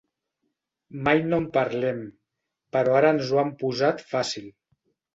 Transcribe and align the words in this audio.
Mai 1.07 1.21
no 1.27 1.39
en 1.41 1.45
parlem, 1.59 2.01
però 2.79 2.99
ara 3.03 3.15
ens 3.19 3.31
ho 3.39 3.45
han 3.45 3.57
posat 3.63 4.07
fàcil. 4.17 4.53